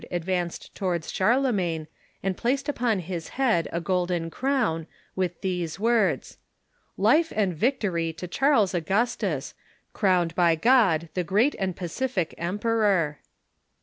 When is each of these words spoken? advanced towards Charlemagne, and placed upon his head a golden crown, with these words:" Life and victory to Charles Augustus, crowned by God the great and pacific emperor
advanced 0.09 0.73
towards 0.73 1.11
Charlemagne, 1.11 1.85
and 2.23 2.35
placed 2.35 2.67
upon 2.67 2.97
his 2.97 3.27
head 3.37 3.67
a 3.71 3.79
golden 3.79 4.31
crown, 4.31 4.87
with 5.15 5.39
these 5.41 5.79
words:" 5.79 6.39
Life 6.97 7.31
and 7.35 7.53
victory 7.53 8.11
to 8.13 8.27
Charles 8.27 8.73
Augustus, 8.73 9.53
crowned 9.93 10.33
by 10.33 10.55
God 10.55 11.09
the 11.13 11.23
great 11.23 11.55
and 11.59 11.75
pacific 11.75 12.33
emperor 12.39 13.19